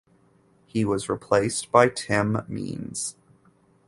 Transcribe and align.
He 0.65 0.83
was 0.83 1.07
replaced 1.09 1.71
by 1.71 1.89
Tim 1.89 2.43
Means. 2.47 3.17